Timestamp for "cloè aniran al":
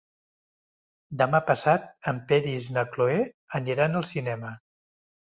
2.95-4.07